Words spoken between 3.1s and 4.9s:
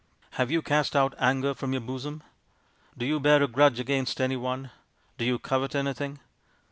bear a grudge against any one?